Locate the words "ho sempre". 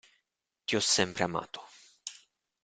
0.77-1.25